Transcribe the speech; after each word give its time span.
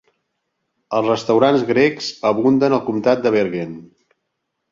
Els 0.99 1.09
restaurants 1.09 1.65
grecs 1.67 2.09
abunden 2.29 2.77
al 2.79 2.83
comtat 2.87 3.21
de 3.27 3.33
Bergen. 3.37 3.77